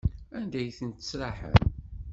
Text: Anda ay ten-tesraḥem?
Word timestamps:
Anda 0.39 0.57
ay 0.59 0.69
ten-tesraḥem? 0.77 1.57